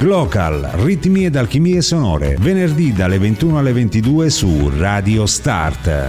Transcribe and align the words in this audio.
Glocal, 0.00 0.62
ritmi 0.76 1.26
ed 1.26 1.36
alchimie 1.36 1.82
sonore, 1.82 2.34
venerdì 2.40 2.90
dalle 2.94 3.18
21 3.18 3.58
alle 3.58 3.74
22 3.74 4.30
su 4.30 4.72
Radio 4.78 5.26
Start. 5.26 6.08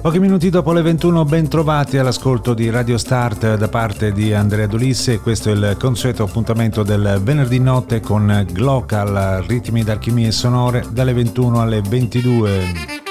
Pochi 0.00 0.18
minuti 0.18 0.48
dopo 0.48 0.72
le 0.72 0.80
21 0.80 1.26
ben 1.26 1.48
trovati 1.48 1.98
all'ascolto 1.98 2.54
di 2.54 2.70
Radio 2.70 2.96
Start 2.96 3.56
da 3.56 3.68
parte 3.68 4.10
di 4.10 4.32
Andrea 4.32 4.66
Dolisse, 4.66 5.20
questo 5.20 5.50
è 5.50 5.52
il 5.52 5.76
consueto 5.78 6.22
appuntamento 6.22 6.82
del 6.82 7.20
venerdì 7.22 7.58
notte 7.58 8.00
con 8.00 8.46
Glocal, 8.52 9.44
ritmi 9.46 9.84
d'alchimie 9.84 10.32
sonore 10.32 10.82
dalle 10.90 11.12
21 11.12 11.60
alle 11.60 11.82
22. 11.86 13.05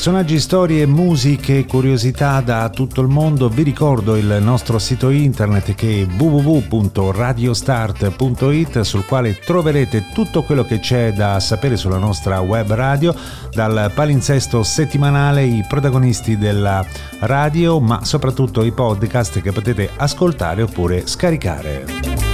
Personaggi, 0.00 0.40
storie, 0.40 0.86
musiche, 0.86 1.66
curiosità 1.66 2.40
da 2.40 2.70
tutto 2.70 3.02
il 3.02 3.08
mondo. 3.08 3.50
Vi 3.50 3.62
ricordo 3.62 4.16
il 4.16 4.38
nostro 4.40 4.78
sito 4.78 5.10
internet 5.10 5.74
che 5.74 6.00
è 6.00 6.06
www.radiostart.it 6.06 8.80
sul 8.80 9.04
quale 9.04 9.38
troverete 9.38 10.06
tutto 10.14 10.42
quello 10.42 10.64
che 10.64 10.80
c'è 10.80 11.12
da 11.12 11.38
sapere 11.38 11.76
sulla 11.76 11.98
nostra 11.98 12.40
web 12.40 12.72
radio, 12.72 13.14
dal 13.52 13.92
palinsesto 13.94 14.62
settimanale, 14.62 15.44
i 15.44 15.62
protagonisti 15.68 16.38
della 16.38 16.82
radio, 17.18 17.78
ma 17.78 18.02
soprattutto 18.02 18.64
i 18.64 18.72
podcast 18.72 19.42
che 19.42 19.52
potete 19.52 19.90
ascoltare 19.96 20.62
oppure 20.62 21.06
scaricare. 21.06 22.29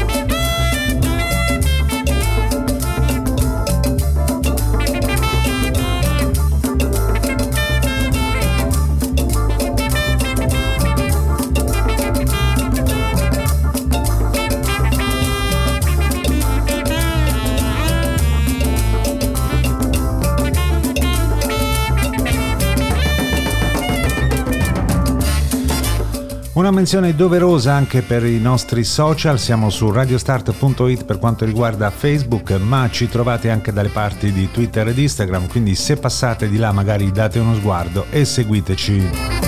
Una 26.57 26.71
menzione 26.71 27.15
doverosa 27.15 27.74
anche 27.74 28.01
per 28.01 28.24
i 28.24 28.40
nostri 28.40 28.82
social, 28.82 29.38
siamo 29.38 29.68
su 29.68 29.90
radiostart.it 29.90 31.04
per 31.04 31.18
quanto 31.18 31.45
riguarda 31.45 31.90
Facebook, 31.90 32.52
ma 32.52 32.88
ci 32.90 33.10
trovate 33.10 33.51
anche 33.51 33.74
dalle 33.74 33.90
parti 33.90 34.32
di 34.32 34.51
Twitter 34.51 34.88
ed 34.88 34.96
Instagram, 34.96 35.49
quindi 35.49 35.74
se 35.74 35.99
passate 35.99 36.49
di 36.49 36.57
là 36.57 36.73
magari 36.73 37.12
date 37.12 37.40
uno 37.40 37.54
sguardo 37.54 38.07
e 38.09 38.24
seguiteci. 38.24 39.46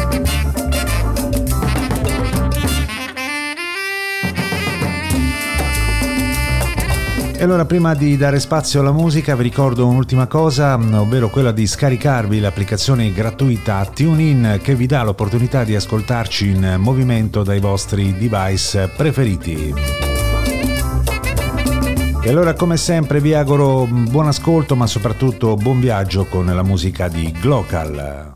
E 7.41 7.45
allora 7.45 7.65
prima 7.65 7.95
di 7.95 8.17
dare 8.17 8.41
spazio 8.41 8.81
alla 8.81 8.91
musica 8.91 9.37
vi 9.37 9.45
ricordo 9.45 9.87
un'ultima 9.87 10.27
cosa, 10.27 10.75
ovvero 10.75 11.31
quella 11.31 11.53
di 11.53 11.69
scaricarvi 11.69 12.41
l'applicazione 12.41 13.13
gratuita 13.13 13.85
TuneIn 13.85 14.59
che 14.61 14.75
vi 14.75 14.87
dà 14.87 15.05
l'opportunità 15.05 15.63
di 15.63 15.77
ascoltarci 15.77 16.49
in 16.49 16.75
movimento 16.81 17.45
dai 17.45 17.61
vostri 17.61 18.19
device 18.19 18.89
preferiti. 18.89 19.73
E 22.25 22.29
allora 22.29 22.55
come 22.55 22.77
sempre 22.77 23.21
vi 23.21 23.33
auguro 23.35 23.87
buon 23.87 24.27
ascolto 24.27 24.75
ma 24.75 24.89
soprattutto 24.89 25.55
buon 25.55 25.79
viaggio 25.79 26.25
con 26.25 26.45
la 26.45 26.65
musica 26.65 27.07
di 27.07 27.31
Glocal. 27.41 28.35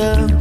love. 0.00 0.39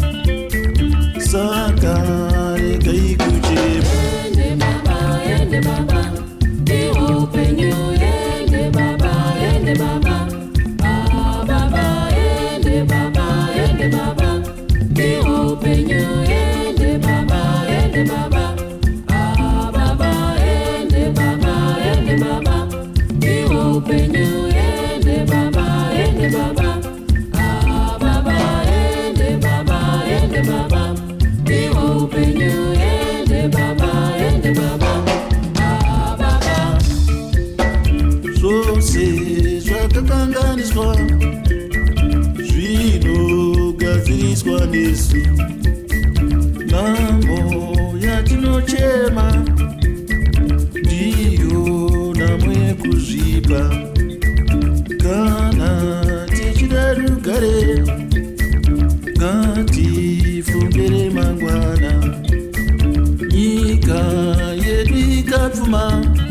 cama 65.70 66.29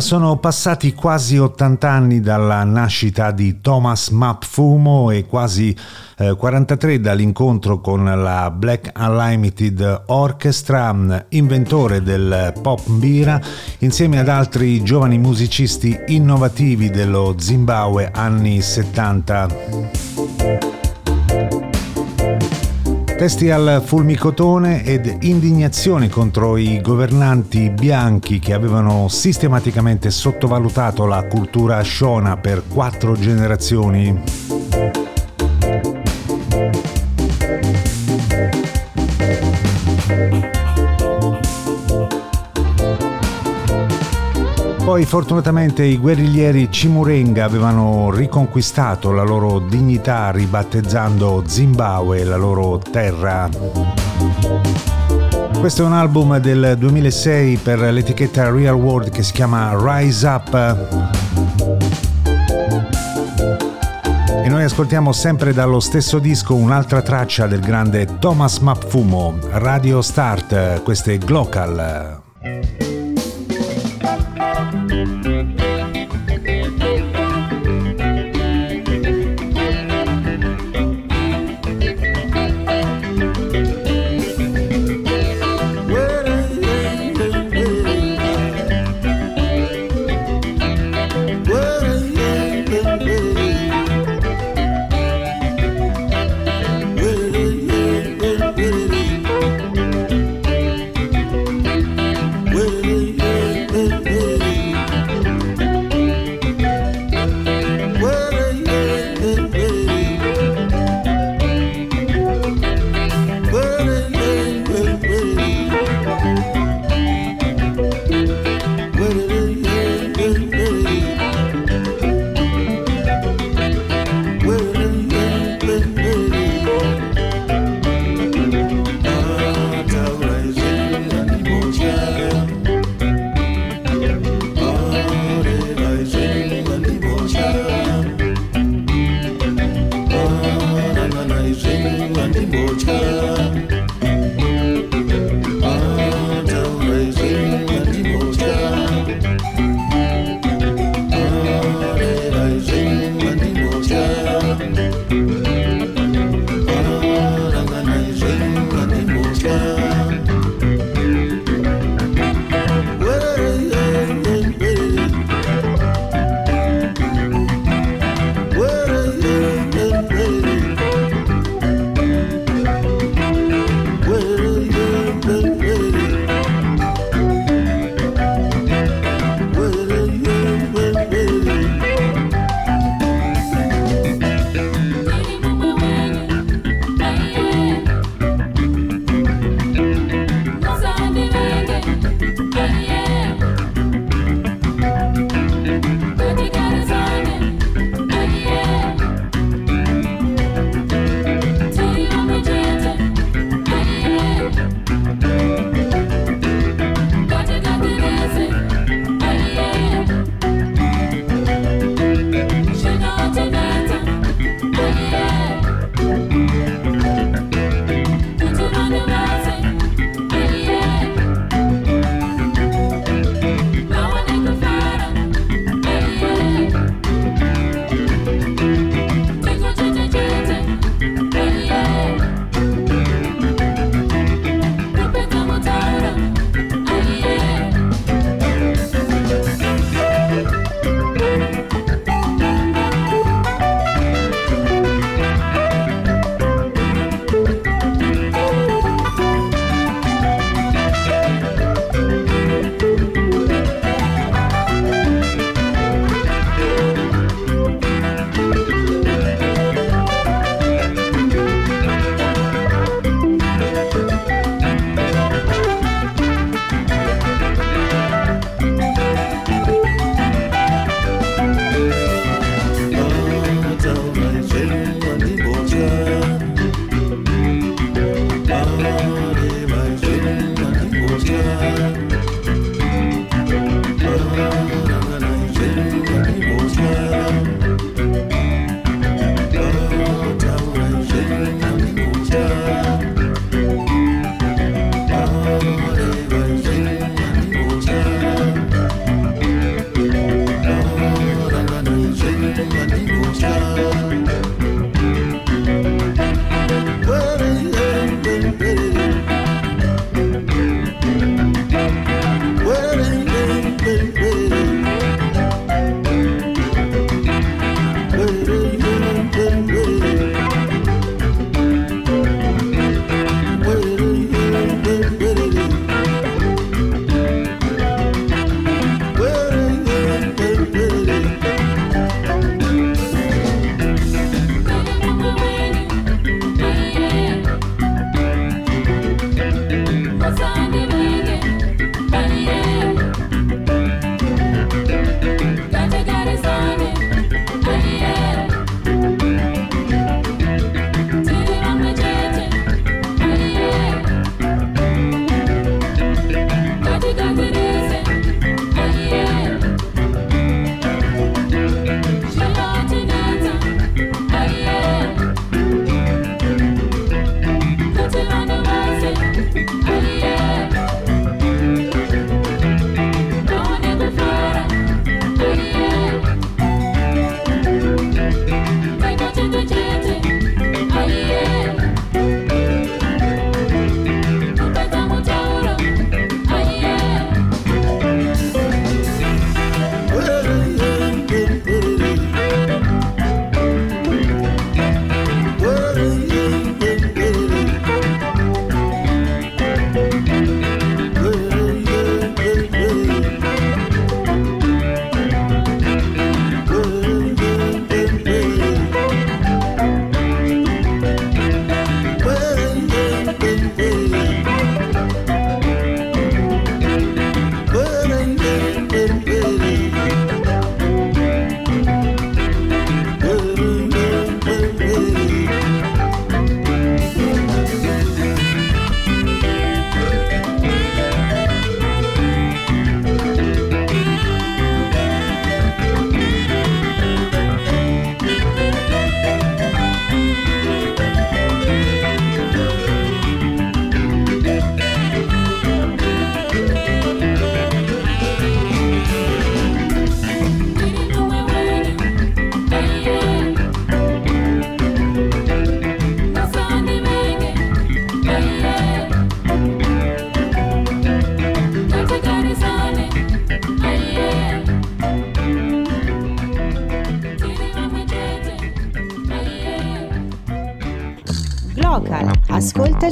allora 0.00 0.18
sono 0.18 0.36
passati 0.38 0.94
quasi 0.94 1.38
80 1.38 1.88
anni 1.88 2.20
dalla 2.20 2.64
nascita 2.64 3.30
di 3.30 3.60
Thomas 3.60 4.08
Mapfumo 4.08 5.10
e 5.10 5.26
quasi 5.26 5.76
eh, 6.16 6.34
43 6.34 7.00
dall'incontro 7.00 7.80
con 7.80 8.04
la 8.04 8.50
Black 8.50 8.92
Unlimited 8.98 10.04
Orchestra, 10.06 11.26
inventore 11.30 12.02
del 12.02 12.52
pop 12.60 12.86
mbira, 12.86 13.40
insieme 13.78 14.18
ad 14.18 14.28
altri 14.28 14.82
giovani 14.82 15.18
musicisti 15.18 15.96
innovativi 16.08 16.90
dello 16.90 17.34
Zimbabwe 17.38 18.10
anni 18.12 18.60
70. 18.60 19.99
Testi 23.20 23.50
al 23.50 23.82
fulmicotone 23.84 24.82
ed 24.82 25.18
indignazione 25.24 26.08
contro 26.08 26.56
i 26.56 26.80
governanti 26.80 27.68
bianchi 27.68 28.38
che 28.38 28.54
avevano 28.54 29.08
sistematicamente 29.08 30.10
sottovalutato 30.10 31.04
la 31.04 31.26
cultura 31.26 31.84
shona 31.84 32.38
per 32.38 32.62
quattro 32.66 33.12
generazioni. 33.12 34.49
Poi 44.90 45.04
fortunatamente 45.04 45.84
i 45.84 45.98
guerriglieri 45.98 46.68
Cimurenga 46.68 47.44
avevano 47.44 48.10
riconquistato 48.10 49.12
la 49.12 49.22
loro 49.22 49.60
dignità 49.60 50.32
ribattezzando 50.32 51.44
Zimbabwe, 51.46 52.24
la 52.24 52.36
loro 52.36 52.78
terra. 52.78 53.48
Questo 55.60 55.84
è 55.84 55.86
un 55.86 55.92
album 55.92 56.38
del 56.38 56.74
2006 56.76 57.58
per 57.58 57.78
l'etichetta 57.78 58.50
Real 58.50 58.74
World 58.74 59.10
che 59.10 59.22
si 59.22 59.32
chiama 59.32 59.76
Rise 59.78 60.26
Up. 60.26 60.54
E 64.42 64.48
noi 64.48 64.64
ascoltiamo 64.64 65.12
sempre 65.12 65.52
dallo 65.52 65.78
stesso 65.78 66.18
disco 66.18 66.56
un'altra 66.56 67.00
traccia 67.00 67.46
del 67.46 67.60
grande 67.60 68.18
Thomas 68.18 68.58
Mapfumo, 68.58 69.38
Radio 69.52 70.02
Start, 70.02 70.82
questo 70.82 71.10
è 71.10 71.18
Thank 74.40 75.26
you. 75.26 75.29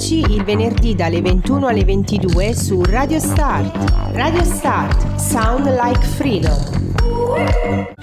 Ascoltaci 0.08 0.32
il 0.32 0.42
venerdì 0.42 0.94
dalle 0.94 1.20
21 1.20 1.66
alle 1.66 1.84
22 1.84 2.54
su 2.54 2.82
Radio 2.82 3.18
Start. 3.18 4.12
Radio 4.12 4.42
Start, 4.42 5.16
Sound 5.16 5.66
Like 5.66 6.00
Freedom. 6.00 7.97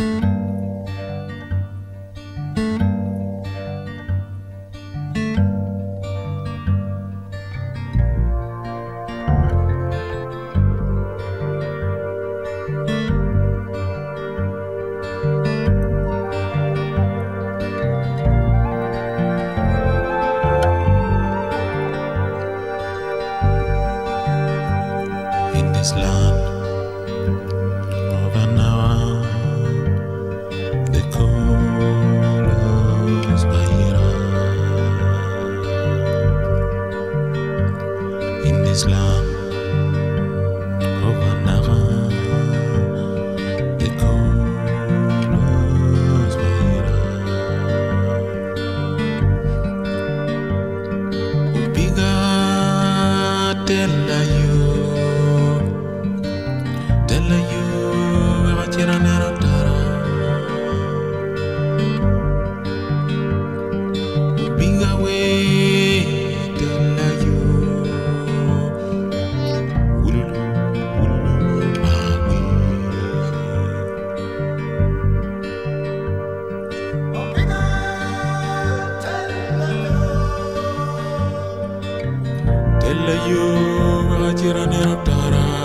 Ellayoo 82.90 84.26
ajiranii 84.30 84.86
abdaaraa. 84.94 85.65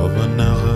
Of 0.00 0.16
another. 0.16 0.69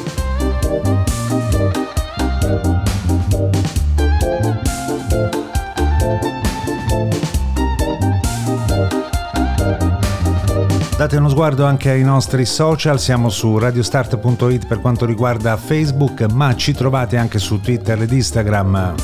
Date 11.14 11.26
uno 11.26 11.32
sguardo 11.32 11.64
anche 11.64 11.90
ai 11.90 12.02
nostri 12.02 12.44
social, 12.44 12.98
siamo 12.98 13.28
su 13.28 13.56
radiostart.it 13.56 14.66
per 14.66 14.80
quanto 14.80 15.06
riguarda 15.06 15.56
Facebook, 15.56 16.22
ma 16.32 16.56
ci 16.56 16.74
trovate 16.74 17.16
anche 17.16 17.38
su 17.38 17.60
Twitter 17.60 18.02
ed 18.02 18.10
Instagram. 18.10 18.94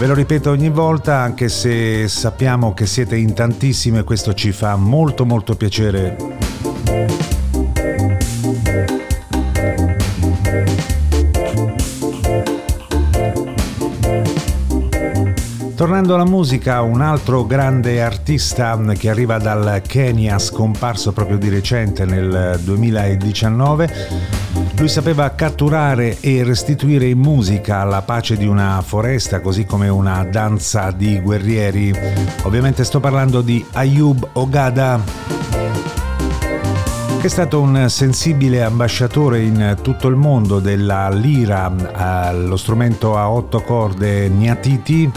Ve 0.00 0.06
lo 0.08 0.14
ripeto 0.14 0.50
ogni 0.50 0.68
volta, 0.68 1.18
anche 1.18 1.48
se 1.48 2.08
sappiamo 2.08 2.74
che 2.74 2.86
siete 2.86 3.14
in 3.14 3.34
tantissime, 3.34 4.02
questo 4.02 4.34
ci 4.34 4.50
fa 4.50 4.74
molto 4.74 5.24
molto 5.24 5.54
piacere 5.54 6.31
Tornando 15.82 16.14
alla 16.14 16.24
musica, 16.24 16.80
un 16.80 17.00
altro 17.00 17.44
grande 17.44 18.00
artista 18.00 18.80
che 18.96 19.10
arriva 19.10 19.38
dal 19.38 19.82
Kenya, 19.84 20.38
scomparso 20.38 21.10
proprio 21.10 21.38
di 21.38 21.48
recente 21.48 22.04
nel 22.04 22.60
2019. 22.62 23.92
Lui 24.78 24.88
sapeva 24.88 25.28
catturare 25.30 26.18
e 26.20 26.44
restituire 26.44 27.06
in 27.06 27.18
musica 27.18 27.82
la 27.82 28.00
pace 28.02 28.36
di 28.36 28.46
una 28.46 28.80
foresta, 28.80 29.40
così 29.40 29.64
come 29.64 29.88
una 29.88 30.22
danza 30.22 30.92
di 30.92 31.18
guerrieri. 31.18 31.92
Ovviamente 32.44 32.84
sto 32.84 33.00
parlando 33.00 33.40
di 33.40 33.66
Ayub 33.72 34.28
Ogada 34.34 35.61
che 37.22 37.28
è 37.28 37.30
stato 37.30 37.60
un 37.60 37.88
sensibile 37.88 38.64
ambasciatore 38.64 39.42
in 39.42 39.76
tutto 39.80 40.08
il 40.08 40.16
mondo 40.16 40.58
della 40.58 41.08
lira, 41.08 41.72
lo 42.32 42.56
strumento 42.56 43.16
a 43.16 43.30
otto 43.30 43.60
corde 43.60 44.28
Niatiti, 44.28 45.08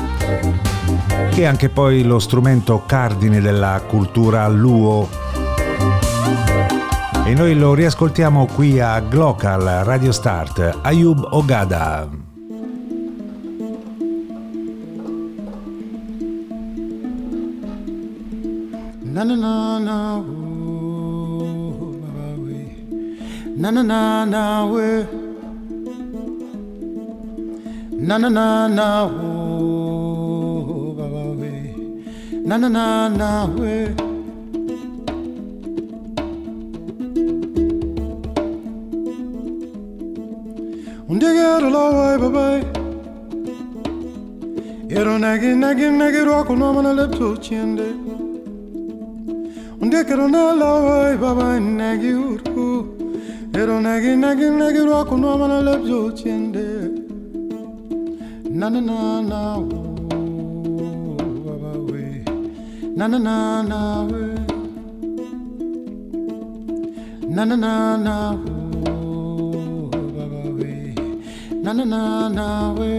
che 1.32 1.41
è 1.41 1.46
anche 1.46 1.70
poi 1.70 2.04
lo 2.04 2.20
strumento 2.20 2.84
cardine 2.86 3.41
della 3.41 3.82
cultura 3.88 4.48
luo. 4.48 5.10
E 7.26 7.34
noi 7.34 7.56
lo 7.56 7.74
riascoltiamo 7.74 8.46
qui 8.54 8.80
a 8.80 9.00
Glocal 9.00 9.84
Radio 9.84 10.12
Start, 10.12 10.82
Ayub 10.84 11.28
Ogada. 11.32 12.08
Na 19.02 19.24
na 19.24 19.80
na 19.80 20.45
na. 23.56 23.72
na 23.72 23.84
na 23.84 24.26
na 24.26 24.65
we. 24.65 25.08
Na 28.08 28.18
na 28.18 28.30
na 28.30 28.68
na 28.68 28.88
oh 29.06 30.94
baba 30.98 31.24
we. 31.39 31.54
Na 32.46 32.58
na 32.58 32.70
na 32.70 33.10
na 33.10 33.46
we. 33.58 33.76
Undigero 41.08 41.70
la 41.76 41.84
wai 41.96 42.18
baba 42.18 42.46
Ero 44.89 45.18
nagi 45.18 45.54
nagi 45.63 45.88
nagi 46.00 46.22
roko 46.28 46.54
no 46.58 46.74
mana 46.74 46.91
lepto 47.00 47.28
chiende 47.38 47.88
Undigero 49.82 50.28
na 50.28 50.44
la 50.62 50.72
wai 50.86 51.15
baba 51.15 51.48
nagi 51.60 52.12
uru 52.13 52.55
Ero 53.56 53.80
nagi 53.80 54.15
nagi 54.24 54.48
nagi 54.60 54.82
rocco 54.89 55.15
no 55.15 55.38
mana 55.38 55.60
lebjo 55.68 56.12
chiende 56.18 56.68
Na 58.60 58.68
na 58.70 58.80
na 58.80 59.22
na 59.22 59.39
wo 59.60 59.82
baba 61.46 61.72
we. 61.88 62.24
Na 62.98 63.06
na 63.08 63.18
na 63.28 63.36
na 63.72 63.80
we. 64.12 64.24
Na 67.36 67.44
na 67.50 67.56
na 67.63 67.74
na 68.06 68.15
wo 68.32 69.89
baba 70.15 70.41
we. 70.58 70.74
Na 71.63 71.72
na 71.74 71.84
na 71.94 72.02
na 72.38 72.48
we. 72.78 72.91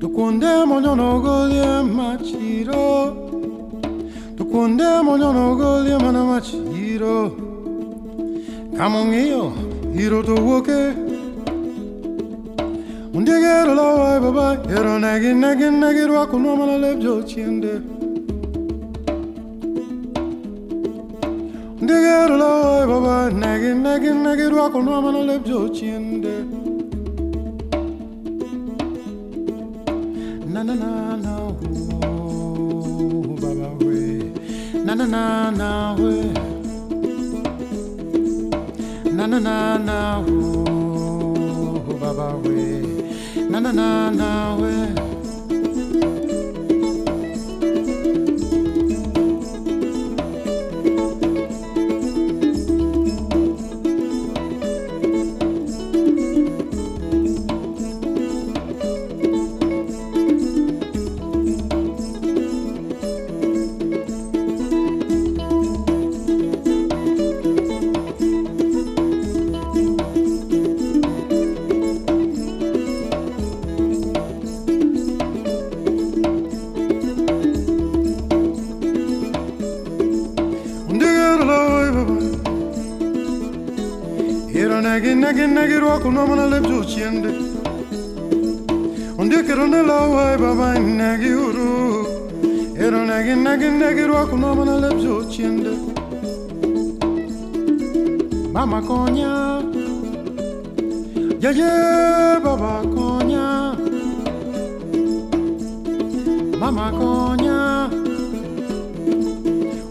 Tukunde 0.00 0.52
monyo 0.68 0.92
no 1.00 1.08
golie 1.24 1.70
machiro. 1.96 2.88
Tukunde 4.36 4.88
monyo 5.06 5.32
no 5.32 5.56
golie 5.56 5.96
mana 6.04 6.22
machiro 6.30 7.16
감흥이요 8.78 9.92
이로도 9.96 10.34
오게 10.34 10.72
운데게로 13.12 13.74
나와 13.74 14.20
봐봐 14.20 14.62
여러 14.70 15.00
내게 15.00 15.34
내게 15.34 15.68
내게로 15.68 16.16
하고 16.16 16.38
너만 16.38 16.68
알려줘 16.68 17.24
지은데 17.24 17.80
운데게로 21.80 22.36
나와 22.36 22.86
봐봐 22.86 23.30
내게 23.30 23.74
내게 23.74 24.12
내게로 24.12 24.62
하고 24.62 24.80
너만 24.80 25.16
알려줘 25.16 25.72
지은데 25.72 26.44
나나나나 30.46 31.36
후 31.60 33.34
바바웨 33.40 34.32
나나나나 34.84 35.96
후 35.98 36.17
na 39.40 39.78
na 39.78 39.78
na 39.78 40.18
ooh, 40.18 41.78
baba 42.00 42.34
we 42.42 42.82
na 43.50 43.60
na 43.60 43.70
na 43.72 44.10
na 44.10 44.56
we 44.58 44.97
kunomana 85.98 86.46
lebjo 86.46 86.84
chiende. 86.84 87.30
Ondio 89.18 89.42
kerone 89.42 89.82
lawa 89.82 90.38
baba 90.38 90.78
negi 90.78 91.30
uru. 91.46 92.06
Ero 92.78 93.04
negi 93.04 93.34
negi 93.34 93.68
negi 93.80 94.04
rwa 94.06 94.26
kunomana 94.26 94.78
lebjo 94.80 95.24
chiende. 95.30 95.72
Mama 98.52 98.80
konya. 98.82 99.62
Yeye 101.42 102.40
baba 102.44 102.82
konya. 102.94 103.74
Mama 106.60 106.86
konya. 106.98 107.90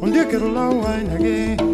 Ondio 0.02 0.24
kerolawa 0.32 0.92
negi. 1.08 1.67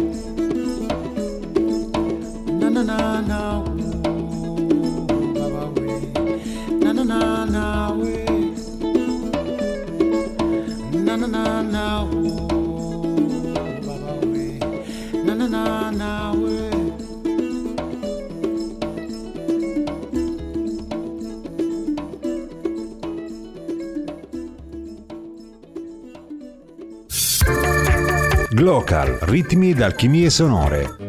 Ritmi 29.34 29.70
ed 29.70 29.80
alchimie 29.80 30.30
sonore. 30.30 31.03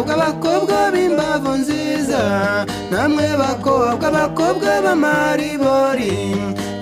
Bakobwa 0.00 0.16
bakobwa 0.24 0.78
b'imbavu 0.92 1.50
nziza 1.60 2.22
namwe 2.90 3.26
bakobwa 3.42 4.08
bakobwa 4.16 4.70
b'amaribori 4.84 6.16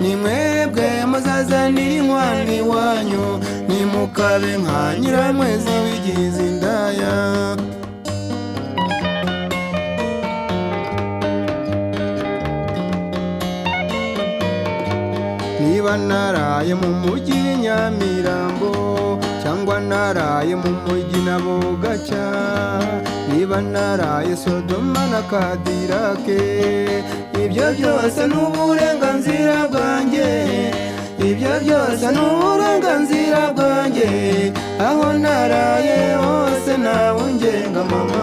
ni 0.01 0.13
mwebwe 0.21 0.87
muzazanira 1.11 1.95
inkwano 1.99 2.53
iwanyu 2.63 3.27
nimukabe 3.69 4.51
nka 4.63 4.81
nyiramwezi 5.01 5.73
wigize 5.85 6.43
indaya. 6.51 7.15
Niba 15.61 15.97
naraye 16.09 16.75
mu 16.81 16.91
mujyi 17.03 17.39
nyamirambo 17.63 18.71
cyangwa 19.49 19.81
naraye 19.81 20.53
mu 20.63 20.71
mujyi 20.85 21.21
na 21.25 21.37
bugaca 21.41 22.25
niba 23.33 23.59
naraye 23.65 24.37
sodoma 24.37 25.03
na 25.13 25.21
kadirake 25.31 26.41
ibyo 27.45 27.67
byose 27.79 28.21
ni 28.29 28.37
uburenganzira 28.45 29.57
bwanjye 29.73 30.29
ibyo 31.29 31.53
byose 31.65 32.05
ni 32.15 32.21
uburenganzira 32.29 33.41
bwanjye 33.57 34.09
aho 34.89 35.07
naraye 35.25 35.99
hose 36.21 36.73
nawe 36.85 37.21
ungenga 37.29 37.83
mama. 37.91 38.23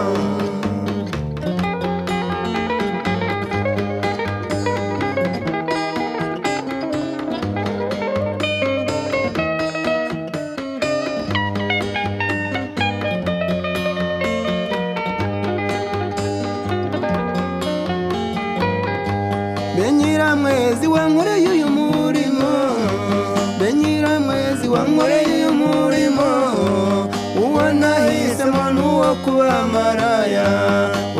Kuba 29.26 29.66
maraya 29.74 30.46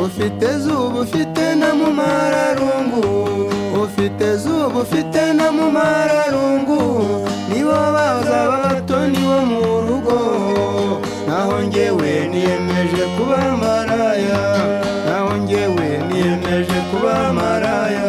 ufite 0.05 0.59
zuba 0.62 1.01
ufite 1.03 1.55
na 1.59 1.75
mu 1.75 1.90
mararungu. 1.90 3.03
Ufite 3.83 4.37
zuba 4.37 4.79
ufite 4.83 5.33
na 5.35 5.51
mu 5.53 5.66
mararungu. 5.71 6.81
Nibo 7.51 7.75
bazaba 7.95 8.57
batoni 8.71 9.19
bo 9.19 9.38
mu 9.51 9.62
rugo. 9.87 10.19
Naho 11.29 11.62
njyewe 11.66 12.29
niyemeje 12.33 13.03
kuba 13.19 13.38
maraya 13.62 14.42
naho 15.07 15.37
njyewe 15.37 15.87
niyemeje 16.09 16.79
kuba 16.90 17.33
maraya 17.33 18.07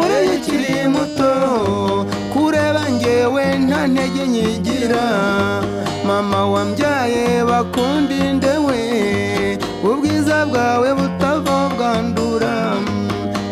wankoreye 0.00 0.36
ukiri 0.36 0.88
muto. 0.88 2.06
Kureba 2.32 2.88
njyewe 2.88 3.58
nta 3.58 3.86
ntege 3.86 4.26
nyigira. 4.28 5.04
Mama 6.06 6.46
wambyaye 6.46 7.44
bakundi 7.44 8.14
ndewe. 8.36 8.78
Ubwiza 9.84 10.46
bwawe 10.46 10.94
butava 10.94 11.68
bwandura 11.76 12.54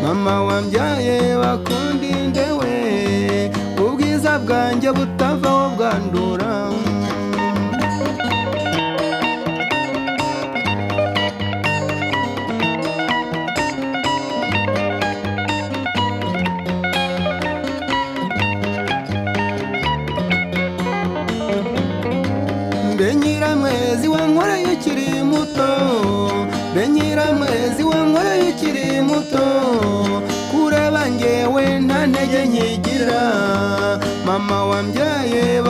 mama 0.03 0.43
wambyaye 0.43 1.37
bakundi 1.37 2.13
ndewe. 2.29 2.73
Ubwiza 3.87 4.39
bwanjye 4.39 4.93
butava 4.93 5.69
bwandura 5.77 6.71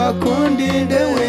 bakundinde 0.03 1.01
we 1.15 1.22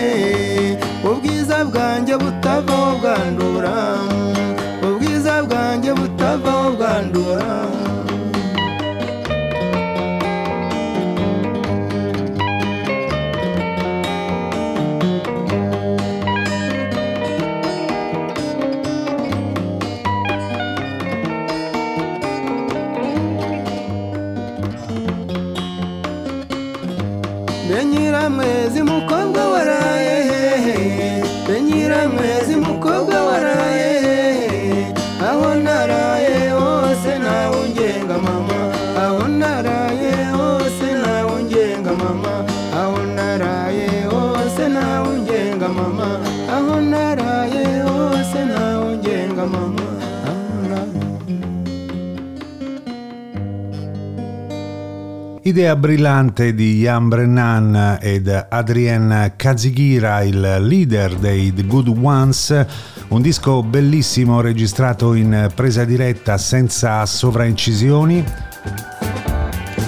Idea 55.54 55.76
brillante 55.76 56.52
di 56.52 56.80
Jan 56.80 57.08
Brennan 57.08 57.98
ed 58.00 58.46
Adrien 58.48 59.34
Kazigira, 59.36 60.20
il 60.22 60.40
leader 60.40 61.14
dei 61.14 61.54
The 61.54 61.64
Good 61.64 61.96
Ones, 61.96 62.66
un 63.10 63.22
disco 63.22 63.62
bellissimo 63.62 64.40
registrato 64.40 65.14
in 65.14 65.48
presa 65.54 65.84
diretta 65.84 66.38
senza 66.38 67.06
sovraincisioni. 67.06 68.24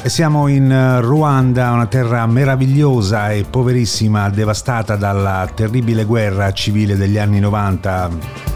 E 0.03 0.09
siamo 0.09 0.47
in 0.47 1.01
Ruanda, 1.01 1.73
una 1.73 1.87
terra 1.87 2.25
meravigliosa 2.27 3.33
e 3.33 3.43
poverissima, 3.43 4.31
devastata 4.31 4.95
dalla 4.95 5.51
terribile 5.53 6.05
guerra 6.05 6.53
civile 6.53 6.97
degli 6.97 7.19
anni 7.19 7.41
90 7.41 8.56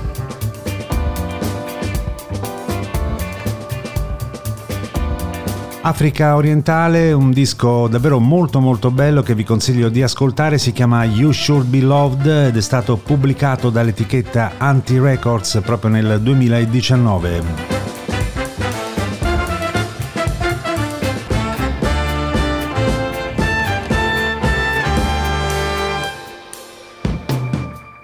Africa 5.90 6.36
orientale, 6.36 7.12
un 7.12 7.32
disco 7.32 7.88
davvero 7.88 8.20
molto 8.20 8.60
molto 8.60 8.92
bello 8.92 9.22
che 9.22 9.34
vi 9.34 9.42
consiglio 9.42 9.88
di 9.88 10.04
ascoltare, 10.04 10.56
si 10.56 10.70
chiama 10.70 11.04
You 11.04 11.32
Should 11.32 11.66
Be 11.66 11.80
Loved 11.80 12.26
ed 12.26 12.56
è 12.56 12.60
stato 12.60 12.96
pubblicato 12.96 13.70
dall'etichetta 13.70 14.52
Anti 14.58 15.00
Records 15.00 15.60
proprio 15.64 15.90
nel 15.90 16.20
2019. 16.20 17.69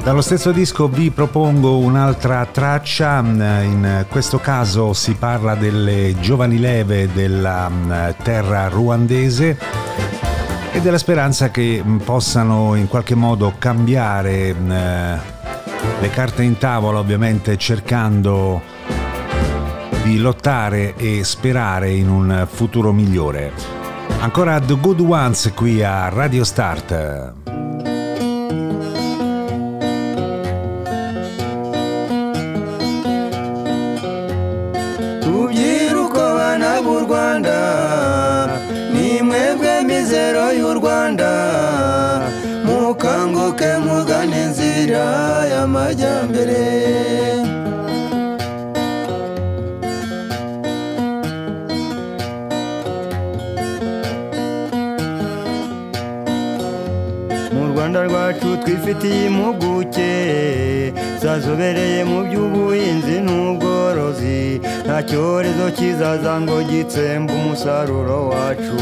Dallo 0.07 0.21
stesso 0.21 0.53
disco 0.53 0.87
vi 0.87 1.11
propongo 1.11 1.79
un'altra 1.79 2.47
traccia, 2.47 3.21
mm, 3.21 3.40
in 3.64 4.07
questo 4.09 4.38
caso 4.38 4.92
si 4.92 5.14
parla 5.14 5.57
delle 5.57 6.14
giovani 6.21 6.61
leve 6.61 7.12
della 7.12 7.69
mm, 7.69 7.92
terra 8.23 8.69
ruandese 8.69 9.59
e 10.71 10.81
della 10.81 10.99
speranza 10.99 11.51
che 11.51 11.83
mm, 11.85 11.97
possano 11.97 12.77
in 12.77 12.87
qualche 12.87 13.16
modo 13.16 13.55
cambiare 13.59 14.55
le 14.55 16.11
carte 16.11 16.45
in 16.45 16.57
tavola, 16.57 17.01
ovviamente 17.01 17.57
cercando 17.57 18.62
di 20.05 20.19
lottare 20.19 20.95
e 20.95 21.25
sperare 21.25 21.90
in 21.90 22.09
un 22.09 22.47
futuro 22.49 22.92
migliore. 22.92 23.53
Ancora 24.21 24.61
The 24.61 24.79
Good 24.79 25.01
Ones 25.01 25.51
qui 25.53 25.83
a 25.83 26.09
Radio 26.11 26.45
Start. 26.45 27.56
rwanda. 37.37 38.61
Ni 38.92 39.22
mwebwe 39.22 39.83
mizero 39.85 40.53
y'u 40.53 40.75
rwanda. 40.75 41.31
Mukanguke 42.64 43.77
mugane 43.85 44.42
inzira 44.44 45.05
y'amajyambere. 45.53 46.64
Twifitiye 58.62 59.27
impuguke. 59.27 60.12
Zazobereye 61.23 62.05
mu 62.11 62.19
by'ubuhinzi 62.27 63.16
n'ubworozi. 63.27 64.61
Nta 64.87 64.99
cyorezo 65.09 65.66
kizaza 65.77 66.33
ngo 66.40 66.57
gitsembe 66.71 67.33
umusaruro 67.33 68.19
wacu. 68.31 68.79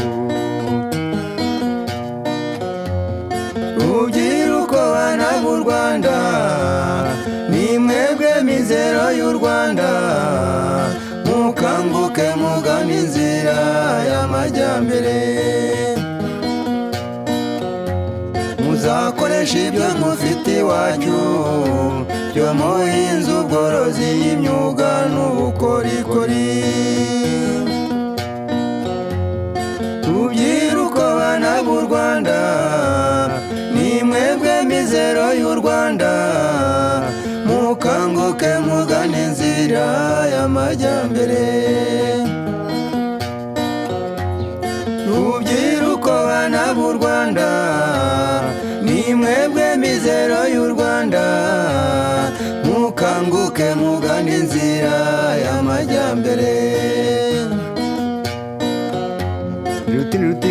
Rubyiruko 3.79 4.77
bana 4.93 5.29
b'u 5.43 5.55
rwanda. 5.63 6.15
Ni 7.49 7.77
mwebwe 7.83 8.31
mizero 8.47 9.05
y'u 9.19 9.31
rwanda. 9.37 9.89
Mukanguke 11.25 12.27
mugana 12.41 12.93
inzira 12.99 13.57
y'amajyambere. 14.09 15.17
Muzakoresha 18.95 19.57
ibyo 19.67 19.87
mufite 19.99 20.51
iwacu. 20.59 21.19
Byo 22.33 22.47
mu 22.57 22.71
ubworozi 23.39 24.07
y'imyuga 24.23 24.89
n'ubukorikori. 25.11 26.51
Rubyiruko 30.07 31.03
bana 31.19 31.51
b'u 31.65 31.77
rwanda 31.85 32.39
mwebwe 34.07 34.53
mizero 34.69 35.25
y'u 35.39 35.53
rwanda. 35.59 36.11
Mukanguke 37.47 38.51
mugane 38.65 39.19
inzira 39.27 39.85
y'amajyambere. 40.33 41.45
Rubyiruko 45.07 46.13
bana 46.27 46.63
b'u 46.75 46.87
rwanda 46.97 47.47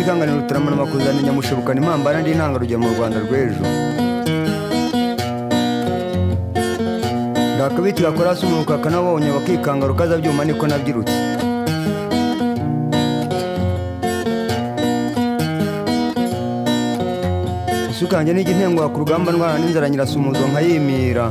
rutikanganira 0.05 0.37
rutaramana 0.41 0.75
makuzana 0.77 1.21
nyamushibukana 1.25 1.79
impambara 1.81 2.17
ndi 2.21 2.31
intangarugero 2.31 2.79
mu 2.83 2.89
rwanda 2.93 3.17
rw'ejo. 3.25 3.63
Ndakabiti 7.55 8.01
gakora 8.05 8.29
hasi 8.29 8.45
umunuka 8.45 8.73
akanabonye 8.77 9.29
bakikanga 9.35 9.87
rukaza 9.89 10.21
byuma 10.21 10.41
niko 10.45 10.65
nabyirutse. 10.67 11.15
Isuka 17.91 18.15
yanjye 18.17 18.33
n'ijya 18.33 18.51
intengwa 18.53 18.89
ku 18.93 18.97
rugamba 19.03 19.29
ndwara 19.31 19.57
n'inzara 19.59 19.89
nyirasumuzo 19.89 20.43
nkayimira. 20.51 21.25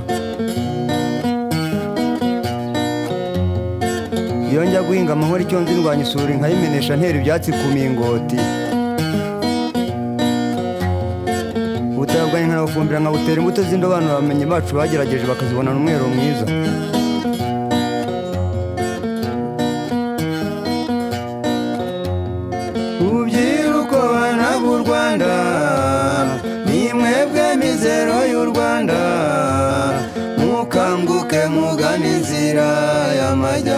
Iyo 4.50 4.60
njya 4.64 4.80
guhinga 4.86 5.12
amahoro 5.12 5.40
icyo 5.44 5.58
nzi 5.60 5.74
ndwanya 5.78 6.02
isuri 6.06 6.32
nkayimenesha 6.38 6.92
ntera 6.96 7.16
ibyatsi 7.20 7.50
ku 7.58 7.66
mingoti. 7.74 8.38
Nkanabufumbira 12.74 12.98
nkabutera 13.00 13.38
imbuto 13.40 13.60
z'indobanure 13.68 14.12
abamenyi 14.14 14.44
bacu 14.52 14.72
bagerageje 14.78 15.24
bakazibonana 15.30 15.78
umwero 15.80 16.04
mwiza 16.14 16.44
rubyiruko 23.00 23.96
bana 24.14 24.48
b'u 24.62 24.74
rwanda 24.82 25.32
ni 26.66 26.80
mwebwe 26.98 27.46
mizero 27.60 28.16
y'u 28.32 28.44
rwanda. 28.50 29.00
Mukanguke 30.38 31.40
mugana 31.54 32.06
inzira 32.14 32.68
y'amajyambere. 33.18 33.73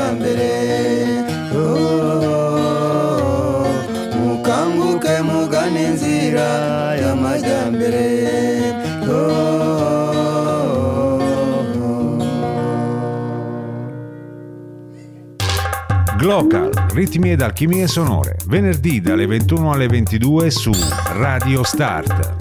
Ritmi 16.97 17.33
ed 17.33 17.43
alchimie 17.43 17.87
sonore, 17.89 18.37
venerdì 18.47 19.03
dalle 19.03 19.27
21 19.27 19.71
alle 19.71 19.87
22 19.87 20.51
su 20.51 20.73
Radio 21.13 21.63
Start. 21.63 22.36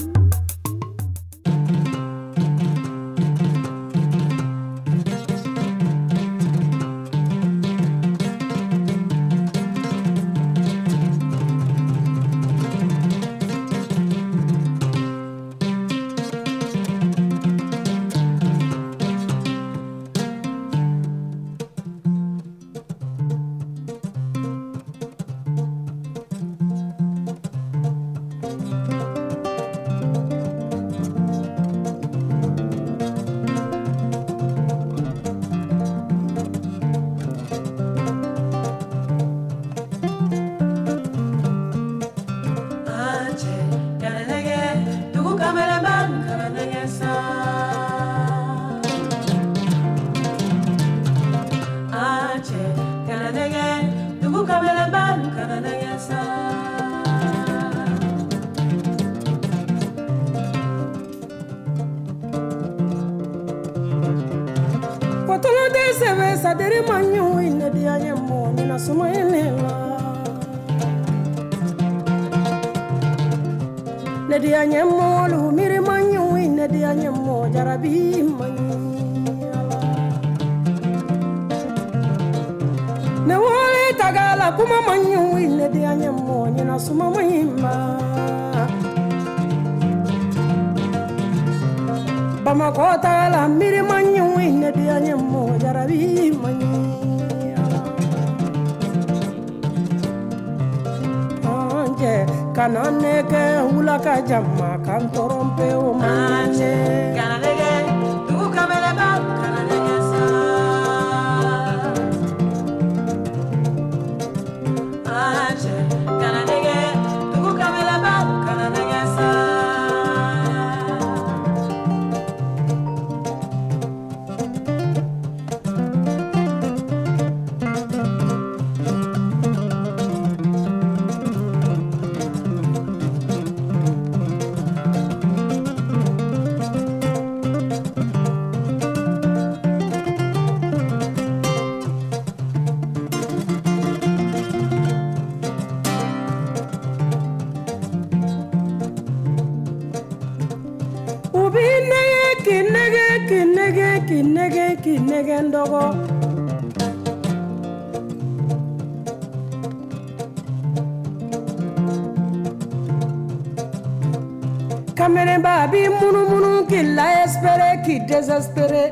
A 165.65 165.67
b'i 165.67 165.87
munumunu 165.89 166.49
k'i 166.69 166.81
la 166.97 167.05
espere 167.23 167.69
k'i 167.85 167.95
désespéré 168.09 168.83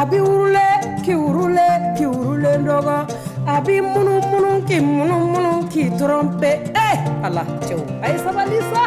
a 0.00 0.02
b'i 0.10 0.20
wurule 0.26 0.68
k'i 1.04 1.14
wurule 1.22 1.66
k'i 1.96 2.06
wurule 2.12 2.52
n 2.58 2.62
dɔgɔ 2.68 2.96
a 3.54 3.56
b'i 3.66 3.76
munumunu 3.92 4.52
k'i 4.68 4.78
munumunu 4.80 5.52
k'i 5.72 5.84
trompe. 5.98 6.52
Eh 6.88 6.96
ala 7.26 7.42
cɛw 7.66 7.80
a 8.02 8.06
ye 8.12 8.16
sabali 8.24 8.60
sa 8.70 8.82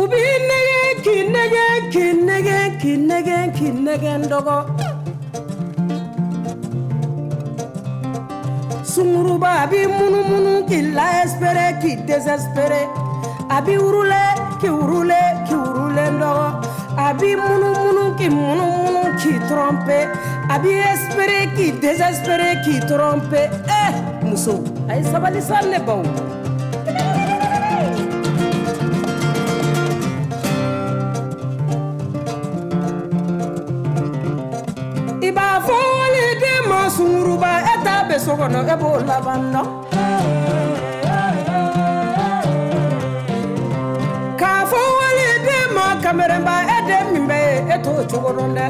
u 0.00 0.02
b'i 0.10 0.26
k'i 1.04 1.16
nege 1.34 1.66
k'i 1.92 2.06
nege 2.28 2.58
k'i 2.80 2.94
nege 3.10 3.38
k'i 3.56 3.68
nege 3.86 4.12
n 4.20 4.22
dɔgɔ 4.32 4.87
b'i 9.70 9.86
munumunu 9.86 10.54
k'i 10.68 10.80
la 10.96 11.08
espere 11.24 11.66
k'i 11.80 11.96
désespéré 12.08 12.82
a 13.48 13.60
b'i 13.60 13.76
wurule 13.78 14.24
k'i 14.60 14.68
wurule 14.68 15.20
k'i 15.46 15.54
wurule 15.54 16.04
n 16.12 16.20
dɔgɔ 16.20 16.48
a 17.04 17.12
b'i 17.18 17.36
munumunu 17.36 18.04
k'i 18.18 18.28
munumunu 18.28 19.02
k'i 19.20 19.38
trompe. 19.48 19.98
A 20.50 20.58
b'i 20.58 20.72
espéré 20.94 21.40
k'i 21.56 21.72
désespéré 21.82 22.50
k'i 22.64 22.80
trompe. 22.90 23.42
Eh 23.80 23.92
muso 24.24 24.62
a 24.88 24.96
ye 24.96 25.04
sabali 25.04 25.40
sa 25.40 25.60
ne 25.62 25.78
baw 25.78 26.02
so 38.28 38.34
kɔnɔ 38.40 38.60
e 38.72 38.74
b'o 38.80 38.90
laban 39.08 39.42
dɔn 39.52 39.68
k'a 44.40 44.52
fɔ 44.70 44.80
waliden 44.98 45.68
ma 45.76 45.84
kamerenba 46.02 46.54
e 46.74 46.78
den 46.88 47.04
min 47.12 47.24
bɛ 47.30 47.36
ye 47.46 47.54
e 47.74 47.76
t'o 47.84 47.92
cogo 48.10 48.30
dɔn 48.38 48.50
dɛ 48.56 48.66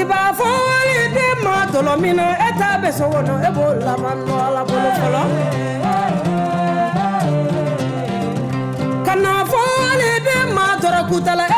i 0.00 0.02
b'a 0.10 0.20
fɔ 0.38 0.48
waliden 0.68 1.36
ma 1.44 1.54
tɔlɔ 1.72 1.92
min 2.02 2.16
na 2.18 2.26
e 2.46 2.50
t'a 2.60 2.70
bɛ 2.82 2.88
so 2.98 3.04
kɔnɔ 3.12 3.34
e 3.46 3.50
b'o 3.56 3.66
laban 3.86 4.18
dɔn 4.26 4.40
ala 4.46 4.62
bolo 4.68 4.90
fɔlɔ 5.00 5.22
ka 9.06 9.14
na 9.24 9.32
fɔ 9.50 9.60
waliden 9.80 10.46
ma 10.56 10.64
tɔrɔ 10.82 11.00
kutala 11.10 11.44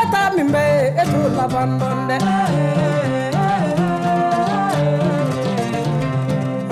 etula 1.01 1.45
bandonde 1.53 2.17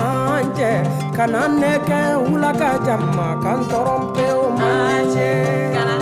anje 0.08 0.72
kana 1.16 1.42
neke 1.60 2.00
ulaka 2.32 2.70
jamma 2.86 3.28
kan 3.42 3.60
torompe 3.70 4.26
o 4.42 4.44
manje 4.60 5.30
kana 5.74 5.94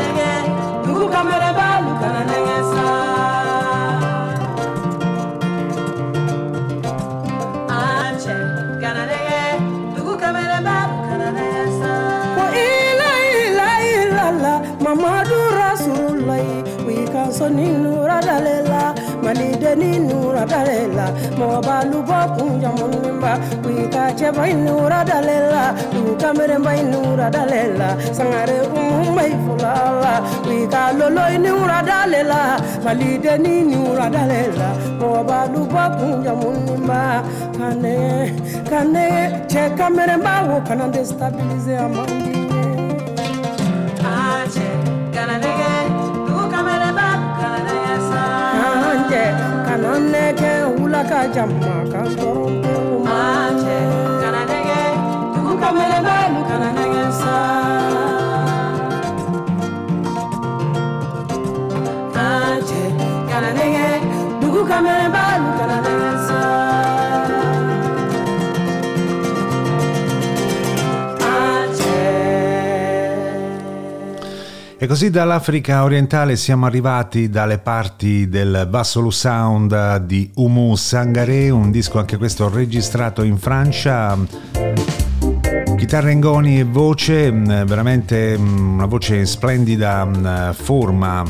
kamere 1.12 1.50
ba 1.58 1.67
so 17.38 17.46
nínú 17.46 18.02
radalela 18.02 18.90
malide 19.22 19.72
nínú 19.78 20.34
radalela 20.34 21.06
mọba 21.38 21.76
lubọkun 21.90 22.58
jamulimba 22.62 23.32
kuika 23.62 24.10
cẹba 24.18 24.42
inú 24.50 24.74
radalela 24.90 25.62
lukameremba 25.94 26.72
inú 26.82 27.00
radalela 27.20 27.88
sangare 28.16 28.58
umumba 28.74 29.22
ifulala 29.30 30.14
kuika 30.42 30.82
lolo 30.98 31.24
inú 31.36 31.54
radalela 31.70 32.58
malide 32.84 33.34
nínú 33.44 33.94
radalela 33.98 34.68
mọba 35.00 35.38
lubọkun 35.54 36.14
jamulimba 36.26 37.22
kane 37.58 37.98
kane 38.70 39.06
cẹ 39.50 39.64
ba 40.24 40.34
wo 40.48 40.56
kana 40.66 40.86
destabilize 40.94 41.74
amanda. 41.86 42.27
ka 51.10 51.20
jamma 51.34 51.74
ka 51.92 52.00
sɔrɔ 52.14 52.44
pewu 52.62 52.96
dugu 55.34 55.52
kamalen 55.62 56.02
bɛ 56.06 56.16
kana 56.48 56.68
nɛgɛ 56.76 57.02
sa 57.20 57.34
an 62.24 62.56
cɛ 62.68 62.82
dugu 64.40 64.60
kamalen 64.70 65.10
bɛ 65.14 65.24
kana 65.58 65.87
così 74.88 75.10
dall'Africa 75.10 75.84
orientale 75.84 76.34
siamo 76.34 76.64
arrivati 76.64 77.28
dalle 77.28 77.58
parti 77.58 78.26
del 78.26 78.66
Vassolu 78.70 79.10
Sound 79.10 79.96
di 79.98 80.30
Umu 80.36 80.74
Sangare, 80.76 81.50
un 81.50 81.70
disco 81.70 81.98
anche 81.98 82.16
questo 82.16 82.48
registrato 82.48 83.22
in 83.22 83.36
Francia. 83.36 84.16
Chitarra 85.76 86.10
ingoni 86.10 86.60
e 86.60 86.64
voce, 86.64 87.30
mh, 87.30 87.66
veramente 87.66 88.38
mh, 88.38 88.72
una 88.72 88.86
voce 88.86 89.26
splendida, 89.26 90.06
mh, 90.06 90.54
forma, 90.54 91.22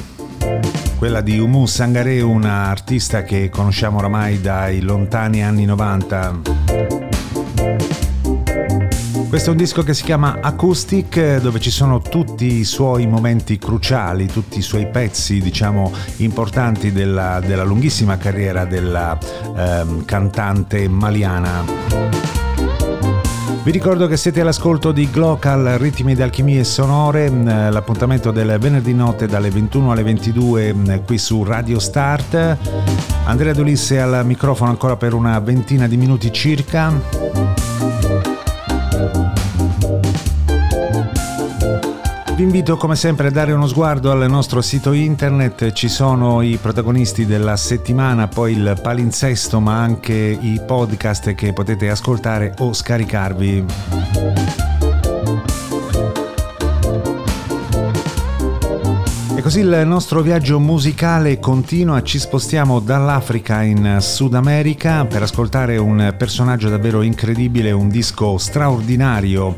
quella 0.96 1.20
di 1.20 1.40
Umu 1.40 1.66
Sangare, 1.66 2.20
una 2.20 2.66
artista 2.66 3.24
che 3.24 3.48
conosciamo 3.50 3.98
oramai 3.98 4.40
dai 4.40 4.80
lontani 4.80 5.42
anni 5.42 5.64
90. 5.64 6.97
Questo 9.28 9.50
è 9.50 9.52
un 9.52 9.58
disco 9.58 9.82
che 9.82 9.92
si 9.92 10.04
chiama 10.04 10.38
Acoustic, 10.40 11.36
dove 11.40 11.60
ci 11.60 11.70
sono 11.70 12.00
tutti 12.00 12.46
i 12.46 12.64
suoi 12.64 13.06
momenti 13.06 13.58
cruciali, 13.58 14.24
tutti 14.26 14.56
i 14.56 14.62
suoi 14.62 14.88
pezzi, 14.88 15.38
diciamo, 15.38 15.92
importanti 16.16 16.92
della, 16.92 17.38
della 17.44 17.62
lunghissima 17.62 18.16
carriera 18.16 18.64
della 18.64 19.18
ehm, 19.54 20.06
cantante 20.06 20.88
maliana. 20.88 21.62
Vi 23.62 23.70
ricordo 23.70 24.06
che 24.06 24.16
siete 24.16 24.40
all'ascolto 24.40 24.92
di 24.92 25.10
Glocal 25.10 25.76
Ritmi 25.76 26.14
di 26.14 26.22
Alchimie 26.22 26.64
Sonore, 26.64 27.30
mm, 27.30 27.70
l'appuntamento 27.70 28.30
del 28.30 28.56
venerdì 28.58 28.94
notte 28.94 29.26
dalle 29.26 29.50
21 29.50 29.92
alle 29.92 30.04
22 30.04 30.72
mm, 30.72 30.94
qui 31.04 31.18
su 31.18 31.42
Radio 31.42 31.78
Start. 31.78 32.56
Andrea 33.24 33.52
Dolisse 33.52 34.00
al 34.00 34.24
microfono 34.24 34.70
ancora 34.70 34.96
per 34.96 35.12
una 35.12 35.38
ventina 35.38 35.86
di 35.86 35.98
minuti 35.98 36.32
circa. 36.32 37.97
Vi 42.38 42.44
invito 42.44 42.76
come 42.76 42.94
sempre 42.94 43.26
a 43.26 43.30
dare 43.32 43.50
uno 43.50 43.66
sguardo 43.66 44.12
al 44.12 44.30
nostro 44.30 44.60
sito 44.60 44.92
internet, 44.92 45.72
ci 45.72 45.88
sono 45.88 46.40
i 46.40 46.56
protagonisti 46.56 47.26
della 47.26 47.56
settimana, 47.56 48.28
poi 48.28 48.52
il 48.52 48.78
palinsesto 48.80 49.58
ma 49.58 49.80
anche 49.80 50.14
i 50.14 50.60
podcast 50.64 51.34
che 51.34 51.52
potete 51.52 51.90
ascoltare 51.90 52.54
o 52.58 52.72
scaricarvi. 52.72 54.67
Così 59.48 59.60
il 59.60 59.82
nostro 59.86 60.20
viaggio 60.20 60.60
musicale 60.60 61.38
continua, 61.38 62.02
ci 62.02 62.18
spostiamo 62.18 62.80
dall'Africa 62.80 63.62
in 63.62 63.96
Sud 63.98 64.34
America 64.34 65.06
per 65.06 65.22
ascoltare 65.22 65.78
un 65.78 66.14
personaggio 66.18 66.68
davvero 66.68 67.00
incredibile, 67.00 67.70
un 67.70 67.88
disco 67.88 68.36
straordinario 68.36 69.54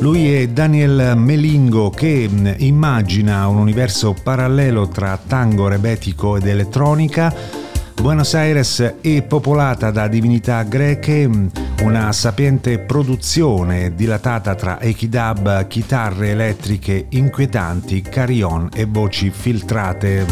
lui 0.00 0.32
è 0.32 0.48
Daniel 0.48 1.18
Melingo 1.18 1.90
che 1.90 2.26
mm, 2.26 2.46
immagina 2.60 3.46
un 3.46 3.58
universo 3.58 4.14
parallelo 4.22 4.88
tra 4.88 5.18
tango 5.18 5.68
rebetico 5.68 6.38
ed 6.38 6.46
elettronica. 6.46 7.34
Buenos 7.94 8.32
Aires 8.32 8.94
è 9.02 9.22
popolata 9.22 9.90
da 9.90 10.08
divinità 10.08 10.62
greche, 10.62 11.28
una 11.82 12.12
sapiente 12.12 12.78
produzione 12.78 13.94
dilatata 13.94 14.54
tra 14.54 14.80
echidab, 14.80 15.66
chitarre 15.66 16.30
elettriche 16.30 17.06
inquietanti, 17.10 18.02
carillon 18.02 18.68
e 18.72 18.84
voci 18.86 19.30
filtrate. 19.30 20.26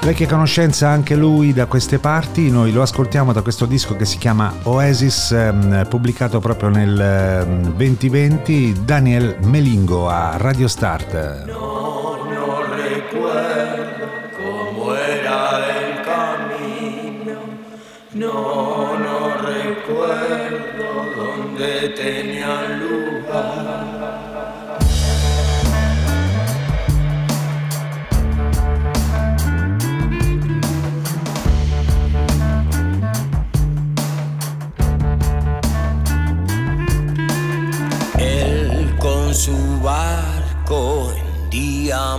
Vecchia 0.00 0.26
conoscenza 0.26 0.88
anche 0.88 1.14
lui 1.14 1.52
da 1.52 1.66
queste 1.66 1.98
parti, 1.98 2.50
noi 2.50 2.72
lo 2.72 2.82
ascoltiamo 2.82 3.32
da 3.32 3.42
questo 3.42 3.66
disco 3.66 3.94
che 3.94 4.06
si 4.06 4.16
chiama 4.16 4.52
Oasis, 4.62 5.32
ehm, 5.32 5.86
pubblicato 5.88 6.40
proprio 6.40 6.70
nel 6.70 7.72
2020, 7.76 8.68
ehm, 8.68 8.84
Daniel 8.84 9.36
Melingo 9.42 10.08
a 10.08 10.36
Radio 10.38 10.66
Start. 10.66 11.44
No 11.46 11.87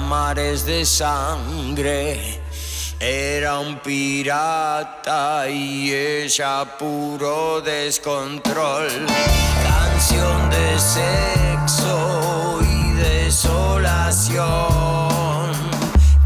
mares 0.10 0.66
de 0.66 0.84
sangre. 0.86 2.41
Era 2.99 3.60
un 3.60 3.78
pirata 3.80 5.47
y 5.47 5.93
ella 5.93 6.66
puro 6.80 7.62
descontrol. 7.62 8.89
Canción 9.64 10.49
de 10.49 10.80
sexo 10.80 12.60
y 12.64 12.91
desolación 12.93 14.41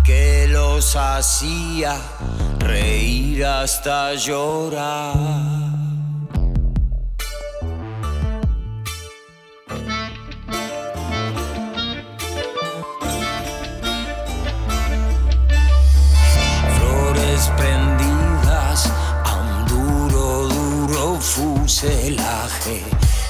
que 0.06 0.48
los 0.48 0.96
hacía 0.96 1.98
reír 2.60 3.46
hasta 3.46 4.14
llorar. 4.14 5.63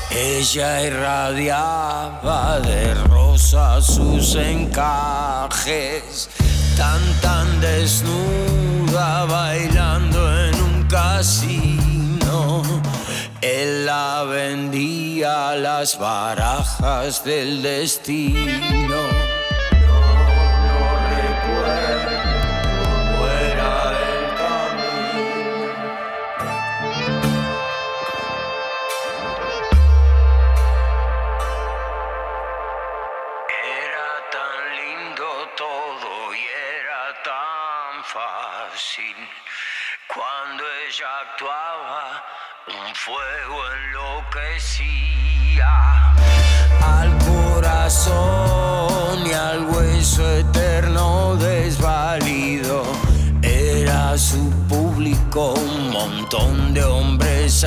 Ella 0.10 0.82
irradiaba 0.88 2.60
de 2.62 2.96
rosa 2.96 3.80
sus 3.80 4.36
encajes, 4.36 6.30
tan 6.76 7.02
tan 7.22 7.62
desnuda 7.62 9.26
bailando 9.26 10.48
en 10.48 10.62
un 10.62 10.84
casino. 10.88 12.64
Él 13.42 13.86
la 13.86 14.24
vendía 14.24 15.56
las 15.56 16.00
barajas 16.00 17.24
del 17.24 17.62
destino. 17.62 19.33
Montón 56.34 56.74
de 56.74 56.84
hombres. 56.84 57.64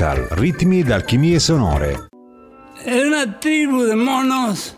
Glocal, 0.00 0.28
ritmi 0.30 0.82
d'alchimie 0.82 1.38
sonore. 1.38 2.08
È 2.82 3.02
una 3.02 3.26
tribù 3.38 3.84
di 3.84 3.94
monos, 3.94 4.74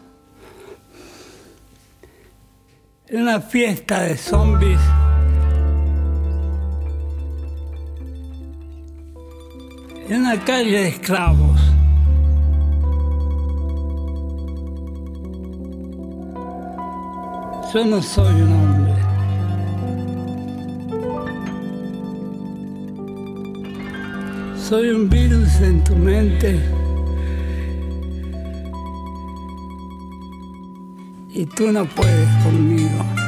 è 3.04 3.14
una 3.14 3.38
fiesta 3.38 4.04
di 4.04 4.16
zombies. 4.16 4.80
È 10.08 10.14
una 10.16 10.36
calle 10.38 10.68
di 10.68 10.86
esclavos. 10.88 11.70
Yo 17.72 17.84
no 17.84 18.00
soy 18.00 18.40
un 18.40 18.50
hombre. 18.50 19.01
Soy 24.68 24.90
un 24.90 25.10
virus 25.10 25.60
en 25.60 25.82
tu 25.82 25.96
mente. 25.96 26.60
Y 31.30 31.44
tú 31.46 31.72
no 31.72 31.84
puedes 31.84 32.28
conmigo. 32.44 33.21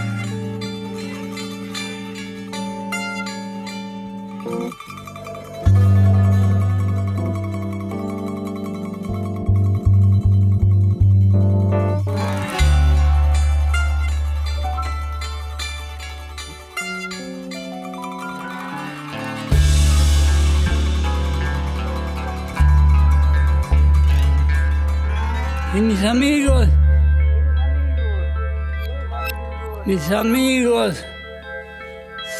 Mis 29.95 30.11
amigos 30.11 31.05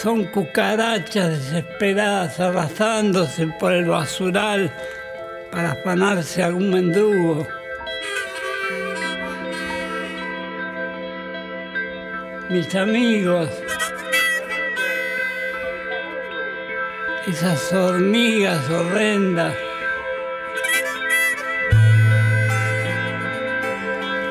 son 0.03 0.25
cucarachas 0.25 1.39
desesperadas 1.39 2.41
arrastrándose 2.41 3.47
por 3.61 3.73
el 3.73 3.85
basural 3.85 4.73
para 5.53 5.71
afanarse 5.71 6.43
algún 6.43 6.71
mendrugo. 6.71 7.47
Mis 12.51 12.75
amigos, 12.75 13.49
esas 17.29 17.73
hormigas 17.73 18.69
horrendas 18.69 19.55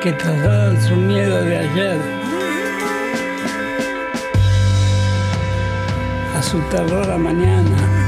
que 0.02 0.12
trasladan 0.12 0.82
su 0.82 0.94
miedo 0.94 1.42
de 1.42 1.56
ayer. 1.56 2.23
su 6.54 6.60
terror 6.70 7.10
a 7.10 7.18
mañana. 7.18 8.03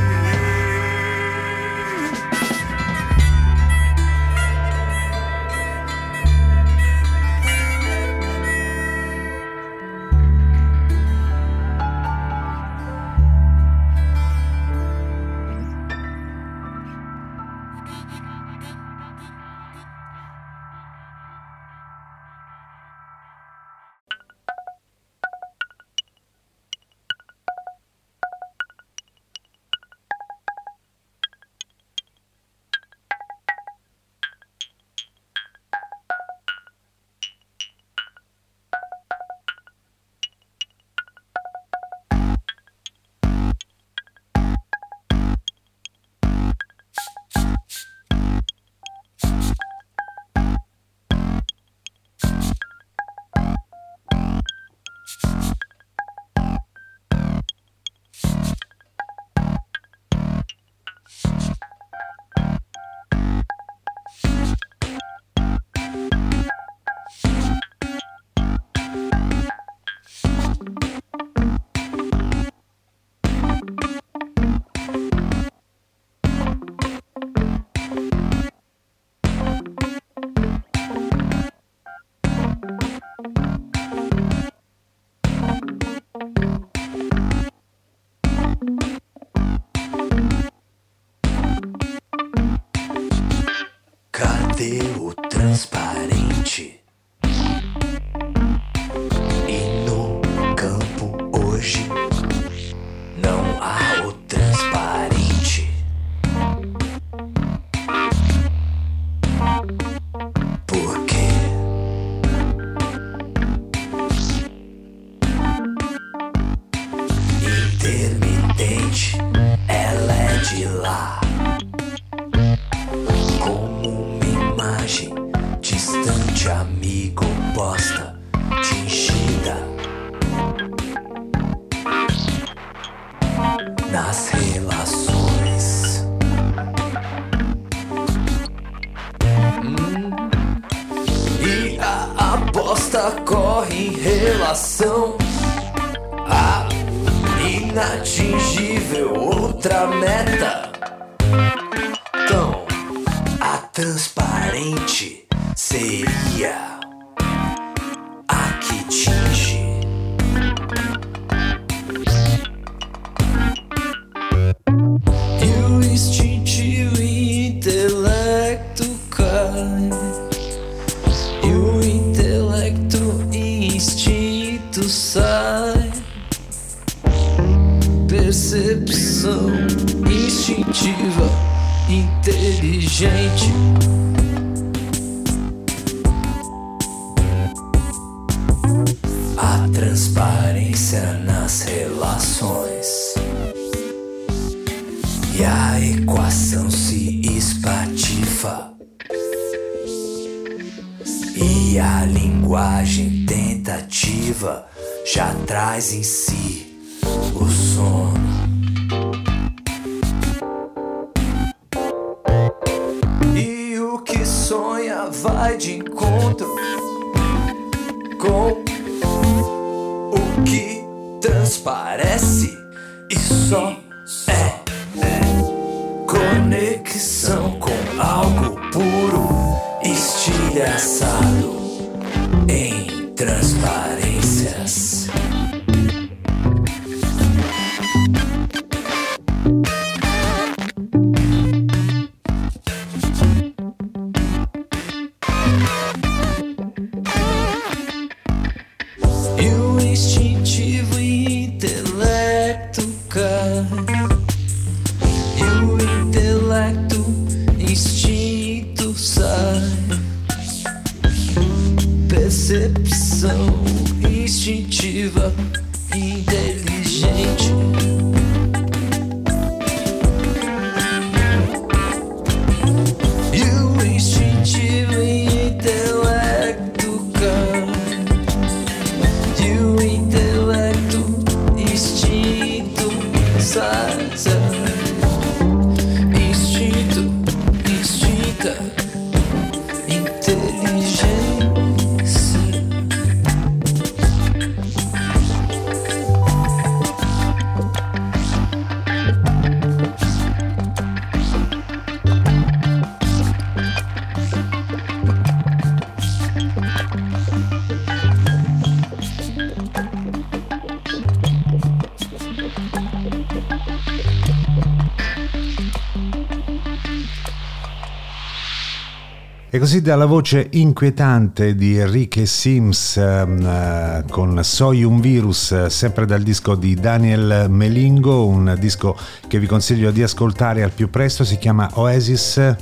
Così 319.67 319.83
dalla 319.83 320.07
voce 320.07 320.47
inquietante 320.51 321.57
di 321.57 321.77
Enrique 321.77 322.25
Sims 322.25 322.99
ehm, 322.99 323.45
eh, 323.45 324.05
con 324.09 324.39
Soy 324.45 324.85
un 324.85 325.01
virus, 325.01 325.67
sempre 325.67 326.07
dal 326.07 326.23
disco 326.23 326.55
di 326.55 326.77
Daniel 326.77 327.47
Melingo, 327.49 328.27
un 328.27 328.55
disco 328.61 328.97
che 329.27 329.41
vi 329.41 329.49
consiglio 329.49 329.91
di 329.91 330.05
ascoltare 330.05 330.63
al 330.63 330.71
più 330.71 330.89
presto, 330.89 331.25
si 331.25 331.37
chiama 331.37 331.69
Oasis. 331.73 332.55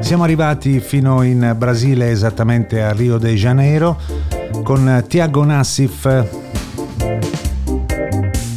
Siamo 0.00 0.24
arrivati 0.24 0.78
fino 0.80 1.22
in 1.22 1.54
Brasile, 1.56 2.10
esattamente 2.10 2.82
a 2.82 2.92
Rio 2.92 3.16
de 3.16 3.34
Janeiro, 3.34 3.98
con 4.62 5.04
Tiago 5.08 5.42
Nassif, 5.42 6.45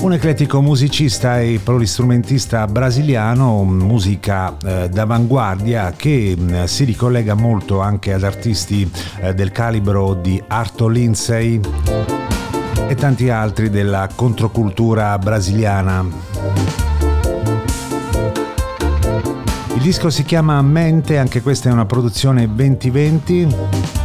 un 0.09 0.15
eclettico 0.15 0.59
musicista 0.59 1.39
e 1.39 1.59
polistrumentista 1.63 2.65
brasiliano, 2.65 3.63
musica 3.63 4.57
eh, 4.65 4.89
d'avanguardia 4.89 5.93
che 5.95 6.35
mh, 6.35 6.63
si 6.63 6.83
ricollega 6.83 7.35
molto 7.35 7.79
anche 7.79 8.13
ad 8.13 8.23
artisti 8.23 8.89
eh, 9.21 9.35
del 9.35 9.51
calibro 9.51 10.15
di 10.15 10.41
Arto 10.47 10.87
Lindsay 10.87 11.59
e 12.87 12.95
tanti 12.95 13.29
altri 13.29 13.69
della 13.69 14.09
controcultura 14.15 15.15
brasiliana. 15.19 16.03
Il 19.75 19.81
disco 19.81 20.09
si 20.09 20.23
chiama 20.23 20.59
Mente, 20.63 21.19
anche 21.19 21.43
questa 21.43 21.69
è 21.69 21.71
una 21.71 21.85
produzione 21.85 22.47
2020, 22.51 23.47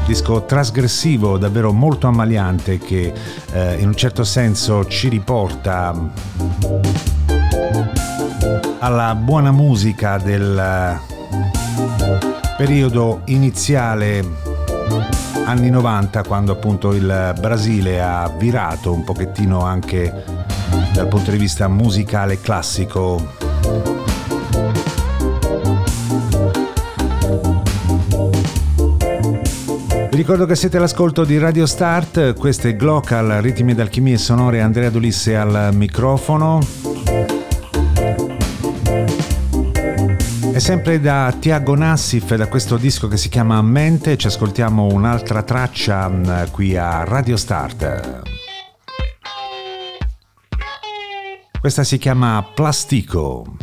disco 0.07 0.45
trasgressivo, 0.45 1.39
davvero 1.39 1.73
molto 1.73 2.07
ammaliante 2.07 2.79
che 2.79 3.13
eh, 3.53 3.75
in 3.79 3.89
un 3.89 3.95
certo 3.95 4.23
senso 4.25 4.87
ci 4.87 5.09
riporta 5.09 5.95
alla 8.81 9.15
buona 9.15 9.51
musica 9.51 10.19
del 10.19 10.59
eh, 10.59 11.13
periodo 12.57 13.23
iniziale 13.27 14.23
anni 15.47 15.71
90 15.71 16.23
quando 16.23 16.53
appunto 16.53 16.93
il 16.93 17.35
Brasile 17.39 18.03
ha 18.03 18.29
virato 18.37 18.93
un 18.93 19.05
pochettino 19.05 19.61
anche 19.61 20.25
dal 20.93 21.09
punto 21.09 21.31
di 21.31 21.39
vista 21.39 21.69
musicale 21.69 22.41
classico 22.41 24.04
Vi 30.15 30.21
ricordo 30.21 30.47
che 30.47 30.55
siete 30.55 30.77
all'ascolto 30.77 31.25
di 31.25 31.39
Radio 31.39 31.67
Start, 31.67 32.35
questo 32.35 32.69
è 32.69 32.77
Glocal, 32.77 33.41
ritmi 33.43 33.75
d'alchimie 33.75 34.17
sonore, 34.17 34.61
Andrea 34.61 34.89
Dolisse 34.89 35.35
al 35.35 35.71
microfono. 35.73 36.61
E 40.53 40.61
sempre 40.61 41.01
da 41.01 41.35
Tiago 41.37 41.75
Nassif, 41.75 42.33
da 42.37 42.47
questo 42.47 42.77
disco 42.77 43.09
che 43.09 43.17
si 43.17 43.29
chiama 43.29 43.61
Mente, 43.61 44.17
ci 44.17 44.29
ascoltiamo 44.29 44.87
un'altra 44.87 45.43
traccia 45.43 46.09
mh, 46.09 46.51
qui 46.53 46.77
a 46.77 47.03
Radio 47.03 47.37
Start. 47.37 48.23
Questa 51.59 51.83
si 51.83 51.99
chiama 51.99 52.53
Plastico. 52.55 53.57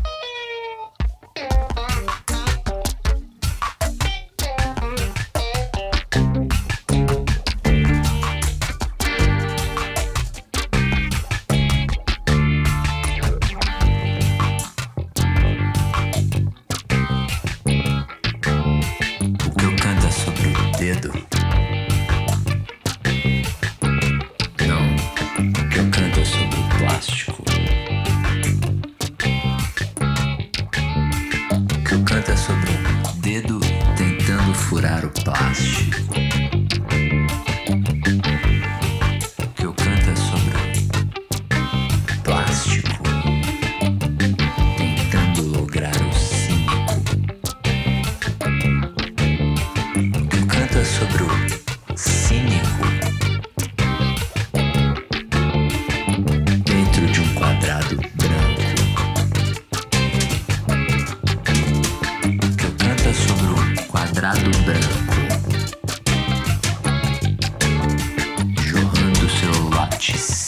Bitches. 70.11 70.40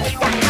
Let's 0.00 0.47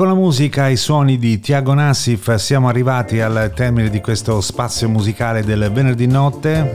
con 0.00 0.08
la 0.08 0.14
musica 0.14 0.66
e 0.66 0.72
i 0.72 0.76
suoni 0.78 1.18
di 1.18 1.40
Tiago 1.40 1.74
Nassif 1.74 2.34
siamo 2.36 2.68
arrivati 2.68 3.20
al 3.20 3.52
termine 3.54 3.90
di 3.90 4.00
questo 4.00 4.40
spazio 4.40 4.88
musicale 4.88 5.44
del 5.44 5.70
venerdì 5.70 6.06
notte. 6.06 6.72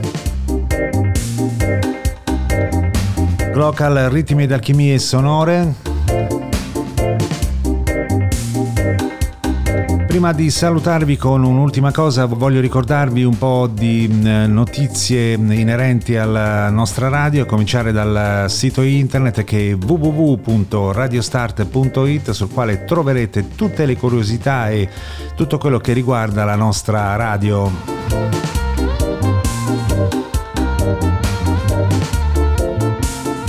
Glocal 3.50 4.10
ritmi 4.10 4.44
ed 4.44 4.52
alchimie 4.52 5.00
sonore. 5.00 5.85
Prima 10.16 10.32
di 10.32 10.50
salutarvi 10.50 11.18
con 11.18 11.44
un'ultima 11.44 11.92
cosa, 11.92 12.24
voglio 12.24 12.62
ricordarvi 12.62 13.22
un 13.22 13.36
po' 13.36 13.68
di 13.70 14.08
notizie 14.08 15.34
inerenti 15.34 16.16
alla 16.16 16.70
nostra 16.70 17.08
radio, 17.08 17.42
a 17.42 17.44
cominciare 17.44 17.92
dal 17.92 18.46
sito 18.48 18.80
internet 18.80 19.44
che 19.44 19.72
è 19.72 19.74
www.radiostart.it 19.74 22.30
sul 22.30 22.48
quale 22.48 22.84
troverete 22.84 23.48
tutte 23.56 23.84
le 23.84 23.98
curiosità 23.98 24.70
e 24.70 24.88
tutto 25.34 25.58
quello 25.58 25.76
che 25.76 25.92
riguarda 25.92 26.46
la 26.46 26.56
nostra 26.56 27.14
radio. 27.16 28.55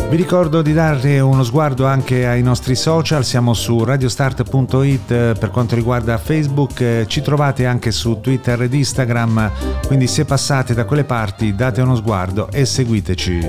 Vi 0.09 0.15
ricordo 0.15 0.61
di 0.61 0.71
dare 0.71 1.19
uno 1.19 1.43
sguardo 1.43 1.85
anche 1.85 2.25
ai 2.25 2.41
nostri 2.41 2.75
social, 2.75 3.25
siamo 3.25 3.53
su 3.53 3.83
radiostart.it 3.83 5.11
eh, 5.11 5.35
per 5.37 5.51
quanto 5.51 5.75
riguarda 5.75 6.17
Facebook, 6.17 6.79
eh, 6.79 7.05
ci 7.07 7.21
trovate 7.21 7.65
anche 7.65 7.91
su 7.91 8.21
Twitter 8.21 8.61
ed 8.61 8.73
Instagram, 8.73 9.51
quindi 9.85 10.07
se 10.07 10.23
passate 10.23 10.73
da 10.73 10.85
quelle 10.85 11.03
parti 11.03 11.53
date 11.55 11.81
uno 11.81 11.95
sguardo 11.95 12.49
e 12.49 12.63
seguiteci. 12.63 13.39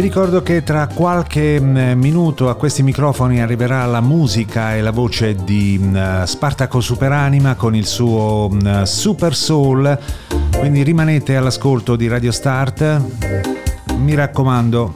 Vi 0.00 0.06
ricordo 0.06 0.40
che 0.42 0.62
tra 0.62 0.86
qualche 0.86 1.60
mm, 1.60 1.92
minuto 2.00 2.48
a 2.48 2.54
questi 2.54 2.82
microfoni 2.82 3.42
arriverà 3.42 3.84
la 3.84 4.00
musica 4.00 4.74
e 4.74 4.80
la 4.80 4.92
voce 4.92 5.34
di 5.34 5.78
mm, 5.78 6.22
Spartaco 6.22 6.80
Superanima 6.80 7.54
con 7.54 7.76
il 7.76 7.84
suo 7.84 8.48
mm, 8.50 8.84
Super 8.84 9.34
Soul, 9.34 9.98
quindi 10.58 10.82
rimanete 10.84 11.36
all'ascolto 11.36 11.96
di 11.96 12.08
Radio 12.08 12.32
Start. 12.32 13.02
Mi 13.98 14.14
raccomando, 14.14 14.94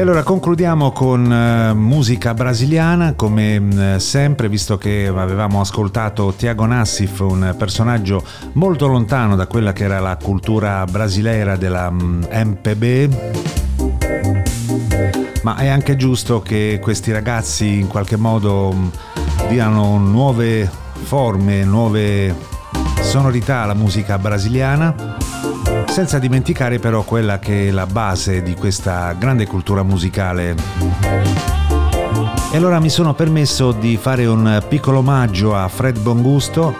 E 0.00 0.02
allora 0.02 0.22
concludiamo 0.22 0.92
con 0.92 1.30
uh, 1.30 1.76
musica 1.76 2.32
brasiliana, 2.32 3.12
come 3.12 3.58
uh, 3.58 3.98
sempre, 3.98 4.48
visto 4.48 4.78
che 4.78 5.12
avevamo 5.14 5.60
ascoltato 5.60 6.32
Tiago 6.34 6.64
Nassif, 6.64 7.18
un 7.18 7.54
personaggio 7.58 8.24
molto 8.52 8.86
lontano 8.86 9.36
da 9.36 9.46
quella 9.46 9.74
che 9.74 9.84
era 9.84 10.00
la 10.00 10.16
cultura 10.16 10.86
brasileira 10.86 11.56
della 11.56 11.88
um, 11.88 12.24
mm, 12.32 12.48
MPB. 12.48 13.14
Ma 15.42 15.56
è 15.56 15.68
anche 15.68 15.96
giusto 15.96 16.40
che 16.40 16.78
questi 16.80 17.12
ragazzi 17.12 17.78
in 17.80 17.86
qualche 17.86 18.16
modo 18.16 18.70
um, 18.70 18.90
diano 19.50 19.98
nuove 19.98 20.66
forme, 21.02 21.62
nuove 21.62 22.34
sonorità 23.02 23.64
alla 23.64 23.74
musica 23.74 24.16
brasiliana 24.18 25.19
senza 26.00 26.18
dimenticare 26.18 26.78
però 26.78 27.02
quella 27.02 27.38
che 27.38 27.68
è 27.68 27.70
la 27.70 27.84
base 27.84 28.42
di 28.42 28.54
questa 28.54 29.12
grande 29.12 29.46
cultura 29.46 29.82
musicale. 29.82 30.54
E 32.50 32.56
allora 32.56 32.80
mi 32.80 32.88
sono 32.88 33.12
permesso 33.12 33.72
di 33.72 33.98
fare 33.98 34.24
un 34.24 34.64
piccolo 34.66 35.00
omaggio 35.00 35.54
a 35.54 35.68
Fred 35.68 35.98
Bongusto 35.98 36.74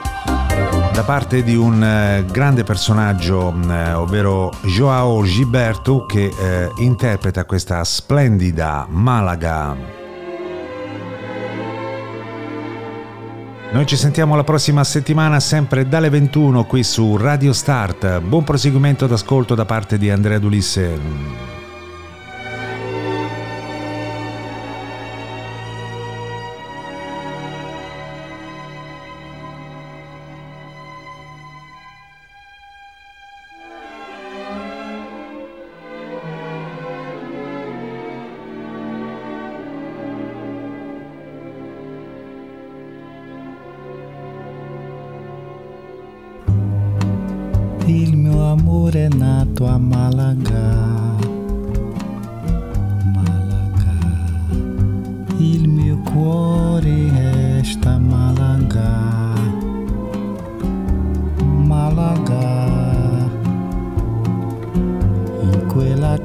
da 0.94 1.02
parte 1.04 1.42
di 1.42 1.54
un 1.54 1.84
eh, 1.84 2.24
grande 2.32 2.64
personaggio, 2.64 3.54
eh, 3.68 3.92
ovvero 3.92 4.52
Joao 4.62 5.22
Gilberto, 5.24 6.06
che 6.06 6.32
eh, 6.34 6.70
interpreta 6.78 7.44
questa 7.44 7.84
splendida 7.84 8.86
Malaga. 8.88 9.99
Noi 13.72 13.86
ci 13.86 13.96
sentiamo 13.96 14.34
la 14.34 14.42
prossima 14.42 14.82
settimana 14.82 15.38
sempre 15.38 15.86
dalle 15.86 16.10
21 16.10 16.64
qui 16.64 16.82
su 16.82 17.16
Radio 17.16 17.52
Start. 17.52 18.18
Buon 18.18 18.42
proseguimento 18.42 19.06
d'ascolto 19.06 19.54
da 19.54 19.64
parte 19.64 19.96
di 19.96 20.10
Andrea 20.10 20.40
Dulisse. 20.40 21.49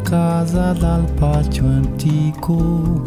casa 0.05 0.71
dal 0.73 1.03
patio 1.13 1.65
antico, 1.65 3.01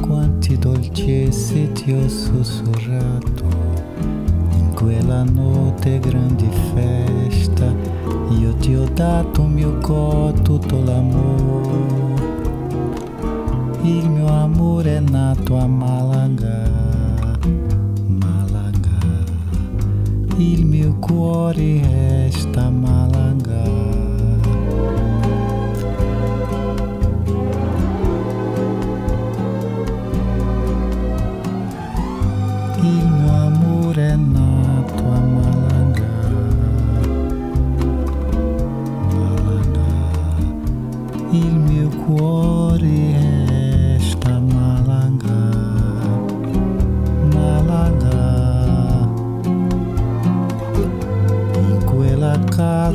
quanti 0.00 0.58
dolcezze 0.58 1.70
ti 1.70 1.92
ho 1.92 2.08
sussurrato. 2.08 3.44
In 4.50 4.72
quella 4.74 5.22
notte 5.22 6.00
grande 6.00 6.48
festa, 6.74 7.72
io 8.30 8.54
ti 8.56 8.74
ho 8.74 8.88
dato 8.92 9.44
mio 9.44 9.78
corpo, 9.78 10.42
tutto 10.42 10.82
l'amore. 10.82 12.10
Il 13.82 14.08
mio 14.10 14.26
amore 14.26 14.96
è 14.96 15.00
nato 15.00 15.56
a 15.56 15.66
Malaga, 15.68 16.68
Malaga. 18.04 18.98
Il 20.38 20.66
mio 20.66 20.96
cuore 20.98 21.80
resta 21.82 22.32
esta 22.36 22.68
Malaga. 22.68 23.31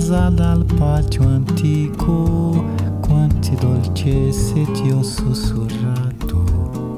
posada 0.07 0.51
al 0.51 0.63
patio 0.63 1.23
antico, 1.23 2.63
quante 3.01 3.53
dolcezze 3.55 4.63
ti 4.71 4.89
ho 4.89 5.03
sussurrato. 5.03 6.95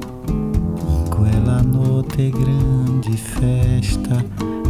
Quella 1.10 1.60
notte 1.62 2.30
grande 2.30 3.10
festa, 3.10 4.24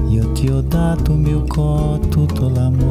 io 0.08 0.32
ti 0.32 0.48
ho 0.48 0.62
dato 0.62 1.16
mio 1.16 1.44
coto, 1.48 2.26
l'amore. 2.48 2.89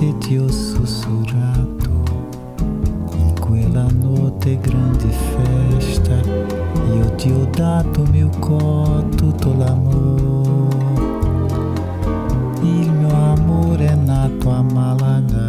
Ho 0.00 0.48
sussurrato. 0.48 1.90
In 3.16 3.34
quella 3.40 3.86
notte 3.90 4.56
grande 4.60 5.08
festa, 5.08 6.20
io 6.94 7.14
ti 7.16 7.32
ho 7.32 7.44
dato 7.50 8.04
mio 8.04 8.28
cuore, 8.38 9.08
tutto 9.16 9.52
l'amore. 9.56 10.76
Il 12.62 12.92
mio 12.92 13.12
amore 13.12 13.86
è 13.86 13.94
nato 13.96 14.50
a 14.50 14.62
Malaga, 14.62 15.47